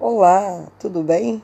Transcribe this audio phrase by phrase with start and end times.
[0.00, 1.42] Olá, tudo bem?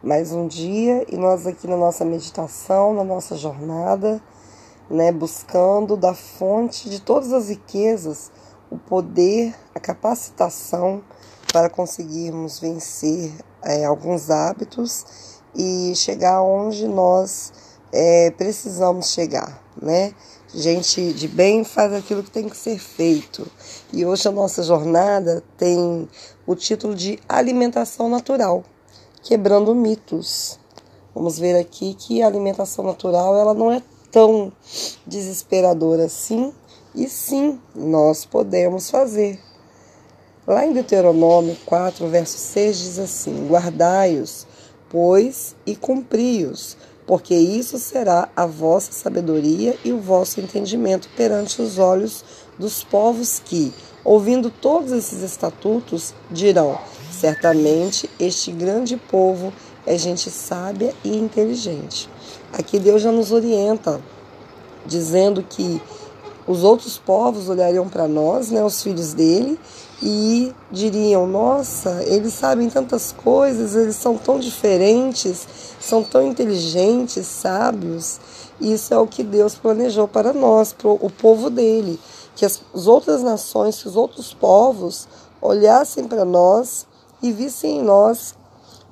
[0.00, 4.22] Mais um dia e nós aqui na nossa meditação, na nossa jornada,
[4.88, 8.30] né, buscando da fonte de todas as riquezas
[8.70, 11.02] o poder, a capacitação
[11.52, 13.32] para conseguirmos vencer
[13.64, 17.52] é, alguns hábitos e chegar onde nós
[17.92, 20.14] é, precisamos chegar, né?
[20.52, 23.46] Gente de bem faz aquilo que tem que ser feito.
[23.92, 26.08] E hoje a nossa jornada tem
[26.44, 28.64] o título de Alimentação Natural,
[29.22, 30.58] quebrando mitos.
[31.14, 33.80] Vamos ver aqui que a alimentação natural ela não é
[34.10, 34.52] tão
[35.06, 36.52] desesperadora assim,
[36.96, 39.38] e sim, nós podemos fazer.
[40.44, 44.48] Lá em Deuteronômio 4, verso 6 diz assim: Guardai-os,
[44.88, 46.76] pois, e cumpri-os,
[47.10, 52.24] porque isso será a vossa sabedoria e o vosso entendimento perante os olhos
[52.56, 53.74] dos povos que,
[54.04, 56.78] ouvindo todos esses estatutos, dirão:
[57.10, 59.52] certamente este grande povo
[59.84, 62.08] é gente sábia e inteligente.
[62.52, 64.00] Aqui Deus já nos orienta,
[64.86, 65.82] dizendo que
[66.50, 69.56] os outros povos olhariam para nós, né, os filhos dele,
[70.02, 75.46] e diriam: Nossa, eles sabem tantas coisas, eles são tão diferentes,
[75.78, 78.18] são tão inteligentes, sábios.
[78.60, 82.00] Isso é o que Deus planejou para nós, para o povo dele.
[82.34, 85.06] Que as, as outras nações, que os outros povos
[85.40, 86.84] olhassem para nós
[87.22, 88.34] e vissem em nós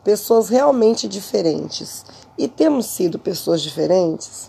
[0.05, 2.05] pessoas realmente diferentes.
[2.39, 4.49] E temos sido pessoas diferentes?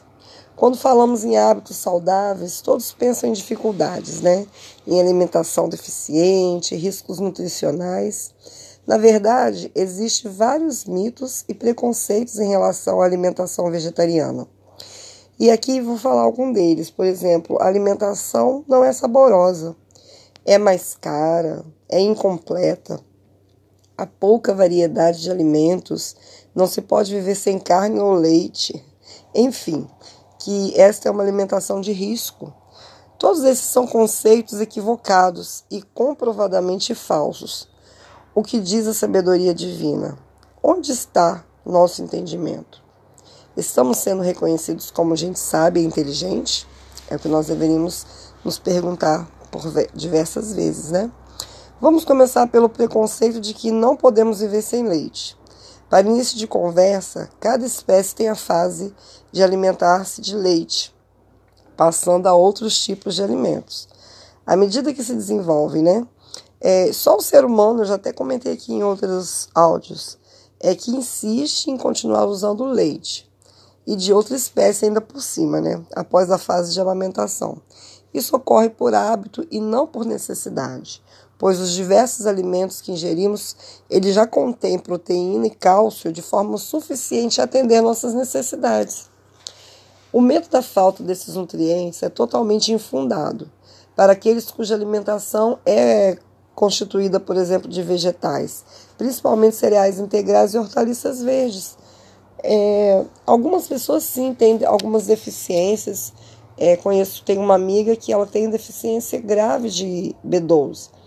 [0.60, 4.46] Quando falamos em hábitos saudáveis, todos pensam em dificuldades, né?
[4.86, 8.34] Em alimentação deficiente, riscos nutricionais.
[8.86, 14.46] Na verdade, existem vários mitos e preconceitos em relação à alimentação vegetariana.
[15.40, 16.90] E aqui vou falar algum deles.
[16.90, 19.78] Por exemplo, a alimentação não é saborosa,
[20.44, 23.00] é mais cara, é incompleta.
[23.98, 26.18] Há pouca variedade de alimentos,
[26.54, 28.84] não se pode viver sem carne ou leite.
[29.34, 29.88] Enfim,
[30.39, 32.54] que esta é uma alimentação de risco.
[33.17, 37.67] Todos esses são conceitos equivocados e comprovadamente falsos.
[38.33, 40.17] O que diz a sabedoria divina?
[40.64, 42.82] Onde está nosso entendimento?
[43.58, 46.66] Estamos sendo reconhecidos como gente sábia e inteligente?
[47.10, 48.06] É o que nós deveríamos
[48.44, 49.61] nos perguntar por
[49.94, 51.11] diversas vezes, né?
[51.82, 55.39] Vamos começar pelo preconceito de que não podemos viver sem leite.
[55.89, 58.94] Para início de conversa, cada espécie tem a fase
[59.32, 60.95] de alimentar-se de leite,
[61.76, 63.89] passando a outros tipos de alimentos.
[64.45, 66.08] À medida que se desenvolve, né?
[66.61, 70.20] É, só o ser humano, eu já até comentei aqui em outros áudios,
[70.60, 73.27] é que insiste em continuar usando leite
[73.88, 75.83] e de outra espécie ainda por cima, né?
[75.95, 77.60] Após a fase de amamentação.
[78.14, 81.02] Isso ocorre por hábito e não por necessidade
[81.39, 83.55] pois os diversos alimentos que ingerimos,
[83.89, 89.10] eles já contêm proteína e cálcio de forma suficiente a atender nossas necessidades.
[90.11, 93.50] O medo da falta desses nutrientes é totalmente infundado
[93.95, 96.17] para aqueles cuja alimentação é
[96.54, 98.66] constituída, por exemplo, de vegetais,
[98.98, 101.77] principalmente cereais integrais e hortaliças verdes.
[102.44, 106.11] É, algumas pessoas sim têm algumas deficiências.
[106.58, 110.98] É, conheço, tenho uma amiga que ela tem deficiência grave de B12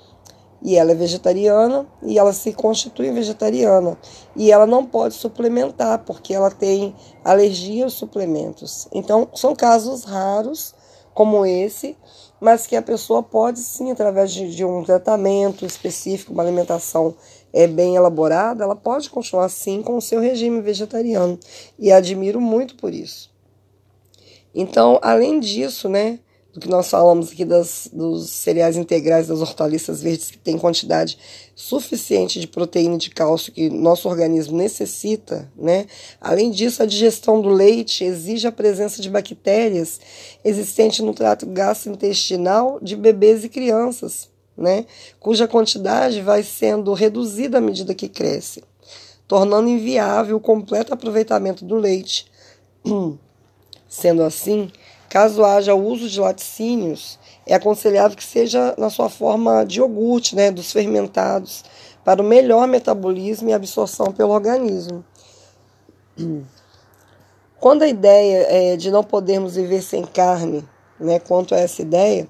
[0.64, 3.98] e ela é vegetariana e ela se constitui vegetariana
[4.36, 8.88] e ela não pode suplementar porque ela tem alergia aos suplementos.
[8.92, 10.74] Então, são casos raros
[11.12, 11.96] como esse,
[12.40, 17.14] mas que a pessoa pode sim, através de, de um tratamento específico, uma alimentação
[17.52, 21.38] é, bem elaborada, ela pode continuar sim com o seu regime vegetariano
[21.78, 23.30] e admiro muito por isso.
[24.54, 26.18] Então, além disso, né,
[26.52, 31.16] do que nós falamos aqui das, dos cereais integrais, das hortaliças verdes, que tem quantidade
[31.54, 35.86] suficiente de proteína e de cálcio que nosso organismo necessita, né?
[36.20, 39.98] Além disso, a digestão do leite exige a presença de bactérias
[40.44, 44.84] existentes no trato gastrointestinal de bebês e crianças, né?
[45.18, 48.62] Cuja quantidade vai sendo reduzida à medida que cresce,
[49.26, 52.26] tornando inviável o completo aproveitamento do leite.
[53.88, 54.70] Sendo assim,
[55.12, 60.50] Caso haja uso de laticínios, é aconselhável que seja na sua forma de iogurte, né,
[60.50, 61.62] dos fermentados,
[62.02, 65.04] para o melhor metabolismo e absorção pelo organismo.
[67.60, 70.66] Quando a ideia é de não podermos viver sem carne,
[70.98, 72.26] né, quanto a essa ideia,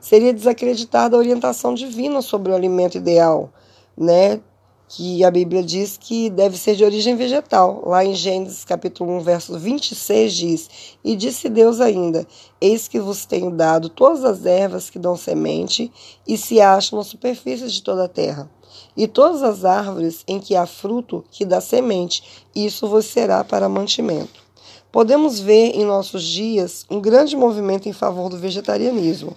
[0.00, 3.52] seria desacreditar da orientação divina sobre o alimento ideal,
[3.96, 4.40] né,
[4.88, 7.82] que a Bíblia diz que deve ser de origem vegetal.
[7.86, 10.70] Lá em Gênesis capítulo 1, verso 26 diz:
[11.02, 12.26] E disse Deus ainda:
[12.60, 15.90] Eis que vos tenho dado todas as ervas que dão semente
[16.26, 18.50] e se acham na superfície de toda a terra,
[18.96, 23.68] e todas as árvores em que há fruto que dá semente, isso vos será para
[23.68, 24.44] mantimento.
[24.92, 29.34] Podemos ver em nossos dias um grande movimento em favor do vegetarianismo,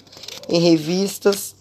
[0.47, 1.55] em revistas,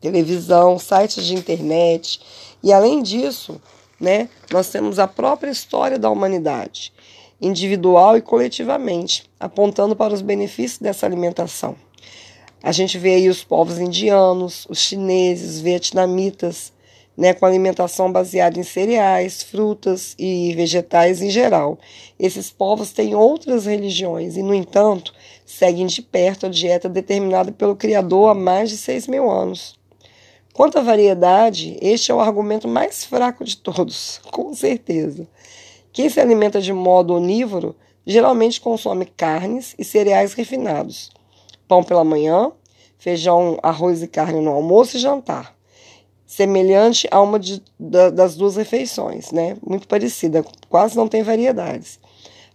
[0.00, 2.20] televisão, sites de internet
[2.62, 3.60] e além disso,
[4.00, 6.92] né, nós temos a própria história da humanidade,
[7.40, 11.76] individual e coletivamente, apontando para os benefícios dessa alimentação.
[12.62, 16.72] A gente vê aí os povos indianos, os chineses, vietnamitas,
[17.16, 21.78] né, com alimentação baseada em cereais, frutas e vegetais em geral.
[22.18, 25.12] Esses povos têm outras religiões e, no entanto,
[25.44, 29.77] seguem de perto a dieta determinada pelo Criador há mais de 6 mil anos.
[30.58, 35.24] Quanto à variedade, este é o argumento mais fraco de todos, com certeza.
[35.92, 41.12] Quem se alimenta de modo onívoro geralmente consome carnes e cereais refinados,
[41.68, 42.50] pão pela manhã,
[42.98, 45.56] feijão, arroz e carne no almoço e jantar,
[46.26, 49.56] semelhante a uma de, da, das duas refeições, né?
[49.64, 52.00] Muito parecida, quase não tem variedades.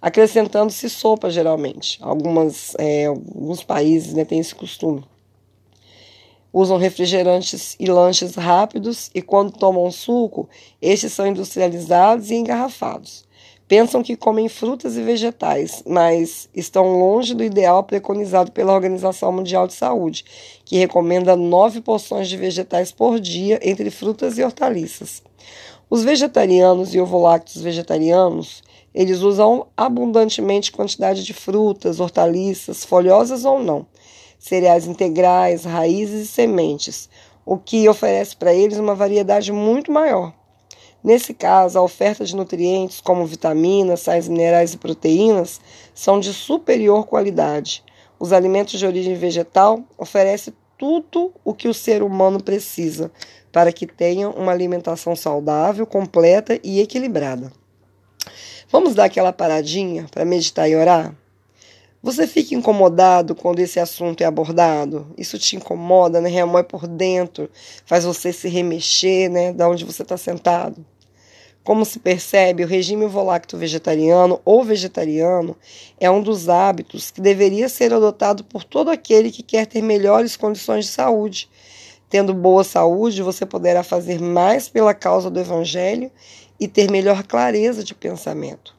[0.01, 1.99] Acrescentando-se sopa, geralmente.
[2.01, 5.05] Algumas, é, alguns países né, têm esse costume
[6.53, 10.47] usam refrigerantes e lanches rápidos e, quando tomam suco,
[10.79, 13.25] estes são industrializados e engarrafados.
[13.67, 19.65] Pensam que comem frutas e vegetais, mas estão longe do ideal preconizado pela Organização Mundial
[19.65, 20.23] de Saúde,
[20.63, 25.23] que recomenda nove porções de vegetais por dia entre frutas e hortaliças.
[25.89, 28.61] Os vegetarianos e ovolácteos vegetarianos,
[28.93, 33.87] eles usam abundantemente quantidade de frutas, hortaliças, folhosas ou não
[34.43, 37.09] cereais integrais, raízes e sementes,
[37.45, 40.33] o que oferece para eles uma variedade muito maior.
[41.01, 45.61] Nesse caso, a oferta de nutrientes como vitaminas, sais minerais e proteínas
[45.95, 47.85] são de superior qualidade.
[48.19, 53.09] Os alimentos de origem vegetal oferecem tudo o que o ser humano precisa
[53.49, 57.49] para que tenha uma alimentação saudável, completa e equilibrada.
[58.69, 61.15] Vamos dar aquela paradinha para meditar e orar?
[62.03, 65.07] Você fica incomodado quando esse assunto é abordado?
[65.17, 66.27] Isso te incomoda, né?
[66.27, 67.49] Remoe por dentro,
[67.85, 69.53] faz você se remexer, né?
[69.53, 70.85] Da onde você está sentado.
[71.63, 75.55] Como se percebe, o regime volacto vegetariano ou vegetariano
[75.97, 80.35] é um dos hábitos que deveria ser adotado por todo aquele que quer ter melhores
[80.35, 81.49] condições de saúde.
[82.09, 86.11] Tendo boa saúde, você poderá fazer mais pela causa do Evangelho
[86.59, 88.75] e ter melhor clareza de pensamento.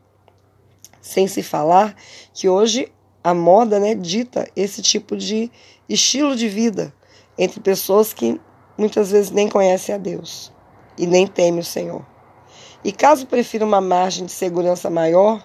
[1.01, 1.97] Sem se falar
[2.35, 2.93] que hoje
[3.25, 5.51] a moda né, dita esse tipo de
[5.89, 6.93] estilo de vida
[7.39, 8.39] entre pessoas que
[8.77, 10.53] muitas vezes nem conhecem a Deus
[10.99, 12.05] e nem temem o Senhor.
[12.85, 15.43] E caso prefira uma margem de segurança maior,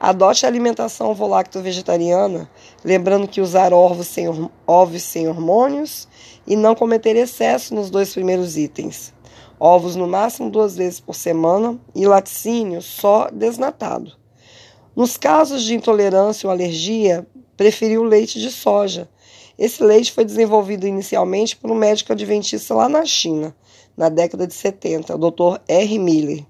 [0.00, 2.50] adote a alimentação volacto-vegetariana,
[2.84, 4.26] lembrando que usar ovos sem,
[4.66, 6.08] ovos sem hormônios
[6.44, 9.14] e não cometer excesso nos dois primeiros itens.
[9.58, 14.19] Ovos no máximo duas vezes por semana e laticínio só desnatado.
[14.94, 17.26] Nos casos de intolerância ou alergia,
[17.56, 19.08] preferiu leite de soja.
[19.56, 23.54] Esse leite foi desenvolvido inicialmente por um médico adventista lá na China,
[23.96, 25.60] na década de 70, o Dr.
[25.68, 25.98] R.
[25.98, 26.44] Miller,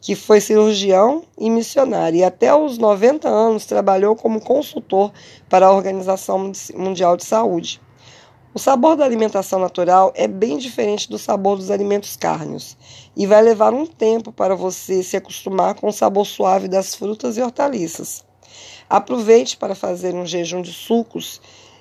[0.00, 5.12] que foi cirurgião e missionário e até os 90 anos trabalhou como consultor
[5.48, 7.80] para a Organização Mundial de Saúde.
[8.54, 12.76] O sabor da alimentação natural é bem diferente do sabor dos alimentos cárneos
[13.16, 17.36] e vai levar um tempo para você se acostumar com o sabor suave das frutas
[17.36, 18.24] e hortaliças.
[18.88, 21.40] Aproveite para fazer um jejum de sucos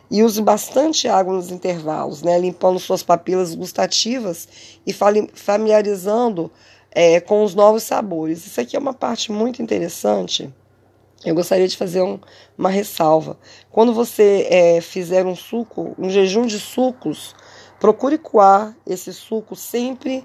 [0.09, 4.47] e use bastante água nos intervalos, né, limpando suas papilas gustativas
[4.83, 6.51] e familiarizando
[6.89, 8.47] é, com os novos sabores.
[8.47, 10.51] Isso aqui é uma parte muito interessante
[11.25, 12.19] eu gostaria de fazer um,
[12.57, 13.37] uma ressalva.
[13.71, 17.35] Quando você é, fizer um suco, um jejum de sucos,
[17.79, 20.23] procure coar esse suco sempre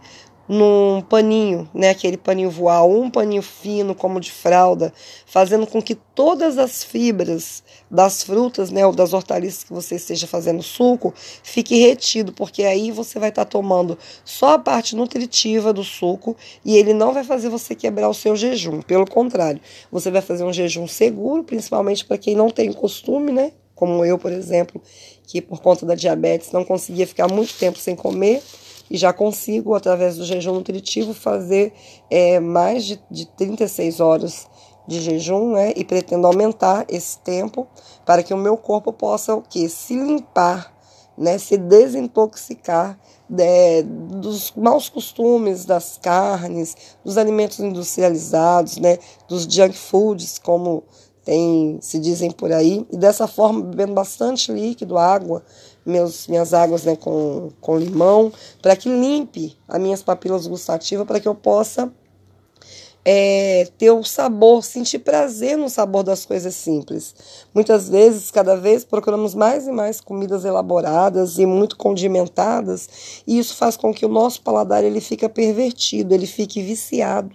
[0.49, 4.93] num paninho, né, aquele paninho voal, um paninho fino como de fralda,
[5.27, 10.27] fazendo com que todas as fibras das frutas, né, ou das hortaliças que você esteja
[10.27, 11.13] fazendo suco,
[11.43, 16.35] fique retido, porque aí você vai estar tá tomando só a parte nutritiva do suco
[16.65, 18.81] e ele não vai fazer você quebrar o seu jejum.
[18.81, 19.61] Pelo contrário,
[19.93, 24.19] você vai fazer um jejum seguro, principalmente para quem não tem costume, né, como eu,
[24.19, 24.83] por exemplo,
[25.27, 28.43] que por conta da diabetes não conseguia ficar muito tempo sem comer
[28.91, 31.73] e já consigo, através do jejum nutritivo, fazer
[32.11, 34.47] é, mais de, de 36 horas
[34.87, 35.73] de jejum, né?
[35.77, 37.67] E pretendo aumentar esse tempo
[38.07, 39.69] para que o meu corpo possa o quê?
[39.69, 40.75] Se limpar,
[41.17, 41.37] né?
[41.37, 42.99] Se desintoxicar
[43.37, 50.85] é, dos maus costumes das carnes, dos alimentos industrializados, né, dos junk foods, como
[51.25, 55.43] tem, se dizem por aí, e dessa forma bebendo bastante líquido, água,
[55.85, 61.21] meus, minhas águas né, com, com limão, para que limpe as minhas papilas gustativas, para
[61.21, 61.93] que eu possa
[63.05, 67.15] é, ter o sabor, sentir prazer no sabor das coisas simples.
[67.55, 73.57] Muitas vezes, cada vez, procuramos mais e mais comidas elaboradas e muito condimentadas, e isso
[73.57, 77.35] faz com que o nosso paladar ele fique pervertido, ele fique viciado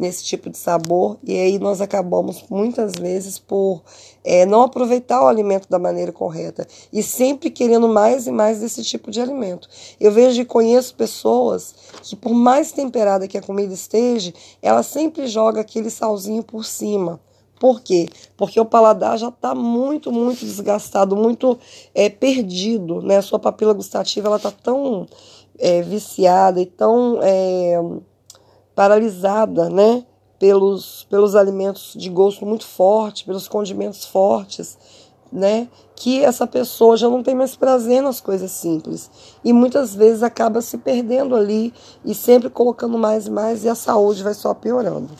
[0.00, 3.82] nesse tipo de sabor e aí nós acabamos muitas vezes por
[4.24, 8.82] é, não aproveitar o alimento da maneira correta e sempre querendo mais e mais desse
[8.82, 9.68] tipo de alimento.
[10.00, 15.26] Eu vejo e conheço pessoas que, por mais temperada que a comida esteja, ela sempre
[15.26, 17.20] joga aquele salzinho por cima.
[17.58, 18.08] Por quê?
[18.38, 21.58] Porque o paladar já está muito, muito desgastado, muito
[21.94, 23.02] é, perdido.
[23.02, 23.18] Né?
[23.18, 25.06] A sua papila gustativa ela está tão
[25.58, 27.78] é, viciada e tão é,
[28.80, 30.06] paralisada, né?
[30.38, 34.78] Pelos, pelos alimentos de gosto muito forte, pelos condimentos fortes,
[35.30, 35.68] né?
[35.94, 39.10] Que essa pessoa já não tem mais prazer nas coisas simples.
[39.44, 43.74] E muitas vezes acaba se perdendo ali e sempre colocando mais e mais, e a
[43.74, 45.10] saúde vai só piorando.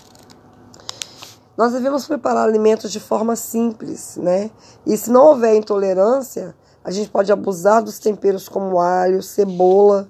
[1.54, 4.50] Nós devemos preparar alimentos de forma simples, né?
[4.86, 10.08] E se não houver intolerância, a gente pode abusar dos temperos como alho, cebola,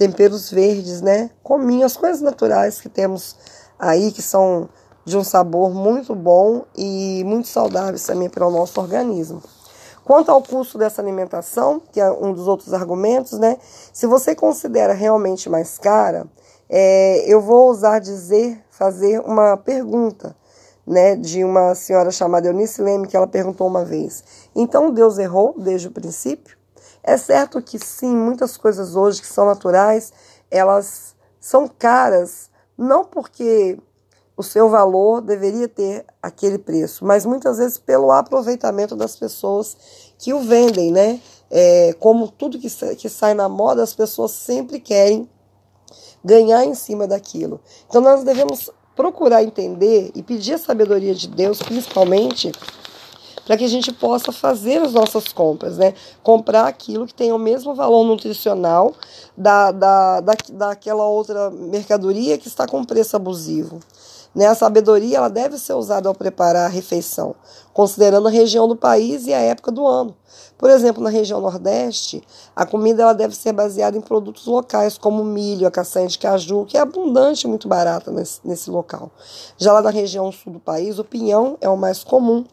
[0.00, 1.28] temperos verdes, né?
[1.42, 3.36] Cominho, as coisas naturais que temos
[3.78, 4.66] aí, que são
[5.04, 9.42] de um sabor muito bom e muito saudáveis também para o nosso organismo.
[10.02, 13.58] Quanto ao custo dessa alimentação, que é um dos outros argumentos, né?
[13.92, 16.26] Se você considera realmente mais cara,
[16.66, 20.34] é, eu vou ousar dizer, fazer uma pergunta,
[20.86, 21.14] né?
[21.14, 24.24] De uma senhora chamada Eunice Leme, que ela perguntou uma vez:
[24.56, 26.59] então Deus errou desde o princípio?
[27.02, 30.12] É certo que sim, muitas coisas hoje que são naturais,
[30.50, 33.78] elas são caras, não porque
[34.36, 39.76] o seu valor deveria ter aquele preço, mas muitas vezes pelo aproveitamento das pessoas
[40.18, 41.20] que o vendem, né?
[41.50, 45.28] É, como tudo que, que sai na moda, as pessoas sempre querem
[46.24, 47.60] ganhar em cima daquilo.
[47.86, 52.52] Então nós devemos procurar entender e pedir a sabedoria de Deus, principalmente
[53.50, 55.92] para que a gente possa fazer as nossas compras, né?
[56.22, 58.94] Comprar aquilo que tem o mesmo valor nutricional
[59.36, 63.80] da, da, da, daquela outra mercadoria que está com preço abusivo.
[64.34, 64.46] Né?
[64.46, 67.34] A sabedoria ela deve ser usada ao preparar a refeição,
[67.72, 70.14] considerando a região do país e a época do ano.
[70.56, 72.22] Por exemplo, na região Nordeste,
[72.54, 76.64] a comida ela deve ser baseada em produtos locais, como milho, a castanha de caju,
[76.66, 79.10] que é abundante e muito barata nesse, nesse local.
[79.56, 82.44] Já lá na região sul do país, o pinhão é o mais comum,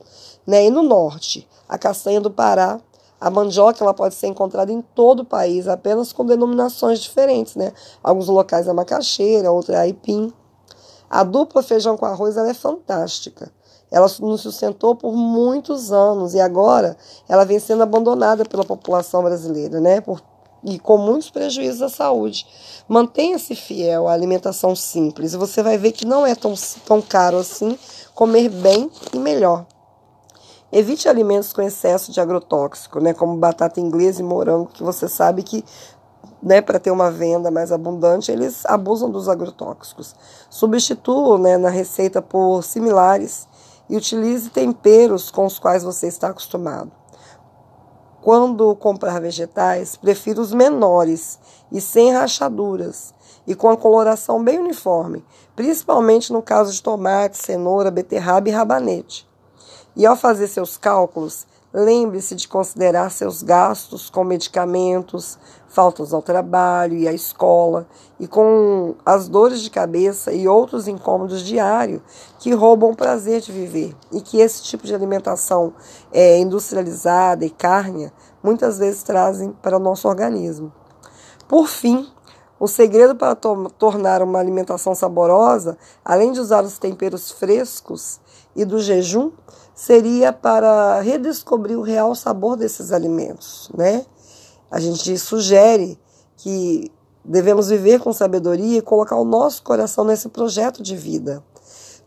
[0.46, 0.66] né?
[0.66, 2.80] E no norte, a castanha do Pará,
[3.20, 7.56] a mandioca ela pode ser encontrada em todo o país, apenas com denominações diferentes.
[7.56, 7.74] Né?
[8.04, 10.32] Alguns locais é macaxeira, outro é aipim.
[11.10, 13.52] A dupla feijão com arroz ela é fantástica.
[13.90, 16.98] Ela nos sustentou por muitos anos e agora
[17.28, 20.02] ela vem sendo abandonada pela população brasileira, né?
[20.02, 20.22] Por,
[20.64, 22.46] e com muitos prejuízos à saúde.
[22.88, 26.54] Mantenha-se fiel à alimentação simples e você vai ver que não é tão,
[26.86, 27.78] tão caro assim
[28.14, 29.66] comer bem e melhor.
[30.70, 35.42] Evite alimentos com excesso de agrotóxico, né, como batata inglesa e morango, que você sabe
[35.42, 35.64] que
[36.42, 40.16] né, para ter uma venda mais abundante, eles abusam dos agrotóxicos.
[40.50, 43.48] Substitua né, na receita por similares
[43.90, 46.92] e utilize temperos com os quais você está acostumado.
[48.22, 51.40] Quando comprar vegetais, prefiro os menores
[51.72, 53.14] e sem rachaduras
[53.48, 55.24] e com a coloração bem uniforme,
[55.56, 59.28] principalmente no caso de tomate, cenoura, beterraba e rabanete.
[59.96, 66.98] E ao fazer seus cálculos, lembre-se de considerar seus gastos com medicamentos, faltas ao trabalho
[66.98, 67.88] e à escola,
[68.20, 72.02] e com as dores de cabeça e outros incômodos diários
[72.40, 75.72] que roubam o prazer de viver, e que esse tipo de alimentação
[76.12, 80.74] é, industrializada e carne muitas vezes trazem para o nosso organismo.
[81.48, 82.10] Por fim,
[82.60, 88.20] o segredo para to tornar uma alimentação saborosa, além de usar os temperos frescos
[88.58, 89.32] e do jejum,
[89.76, 94.04] seria para redescobrir o real sabor desses alimentos, né?
[94.72, 95.98] A gente sugere
[96.36, 96.92] que
[97.24, 101.44] devemos viver com sabedoria e colocar o nosso coração nesse projeto de vida.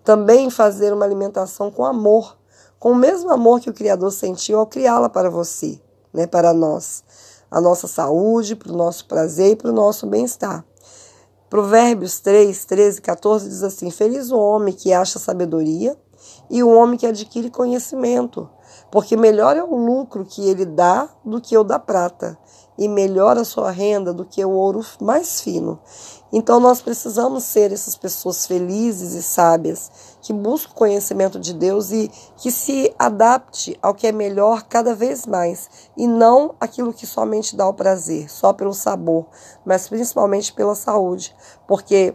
[0.02, 2.36] Também fazer uma alimentação com amor,
[2.78, 5.80] com o mesmo amor que o Criador sentiu ao criá-la para você,
[6.12, 7.04] né, para nós,
[7.48, 10.64] a nossa saúde, para o nosso prazer e para o nosso bem-estar.
[11.48, 15.96] Provérbios 3, 13 e 14 diz assim: Feliz o homem que acha sabedoria
[16.50, 18.50] e o homem que adquire conhecimento,
[18.90, 22.36] porque melhor é o lucro que ele dá do que o da prata,
[22.76, 25.78] e melhor a sua renda do que o ouro mais fino.
[26.32, 31.90] Então nós precisamos ser essas pessoas felizes e sábias que buscam o conhecimento de Deus
[31.90, 37.06] e que se adapte ao que é melhor cada vez mais e não aquilo que
[37.06, 39.26] somente dá o prazer, só pelo sabor,
[39.64, 41.36] mas principalmente pela saúde,
[41.68, 42.14] porque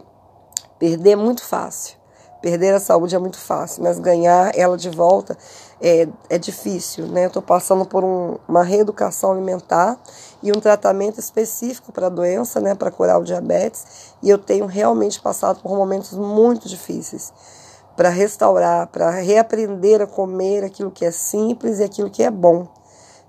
[0.78, 1.96] perder é muito fácil.
[2.46, 5.36] Perder a saúde é muito fácil, mas ganhar ela de volta
[5.80, 7.24] é, é difícil, né?
[7.24, 9.98] Eu estou passando por um, uma reeducação alimentar
[10.40, 12.76] e um tratamento específico para a doença, né?
[12.76, 14.14] Para curar o diabetes.
[14.22, 17.32] E eu tenho realmente passado por momentos muito difíceis
[17.96, 22.68] para restaurar, para reaprender a comer aquilo que é simples e aquilo que é bom,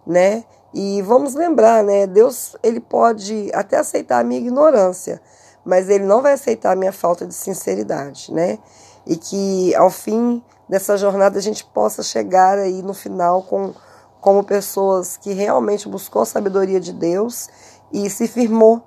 [0.05, 0.43] né?
[0.75, 2.05] E vamos lembrar, né?
[2.05, 5.19] Deus, ele pode até aceitar a minha ignorância,
[5.65, 8.59] mas ele não vai aceitar a minha falta de sinceridade, né?
[9.08, 13.74] E que ao fim dessa jornada a gente possa chegar aí no final com
[14.20, 17.48] como pessoas que realmente buscou a sabedoria de Deus
[17.94, 18.84] e se firmou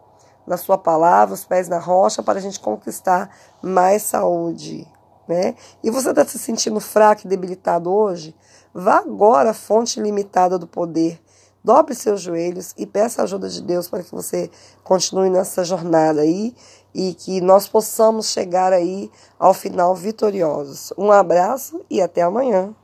[0.47, 3.31] na sua palavra, os pés na rocha, para a gente conquistar
[3.62, 4.87] mais saúde.
[5.27, 5.55] Né?
[5.83, 8.35] E você está se sentindo fraco e debilitado hoje?
[8.75, 11.21] Vá agora à fonte limitada do poder.
[11.62, 14.50] Dobre seus joelhos e peça a ajuda de Deus para que você
[14.83, 16.55] continue nessa jornada aí
[16.94, 20.92] e que nós possamos chegar aí ao final vitoriosos.
[20.97, 22.75] Um abraço e até amanhã.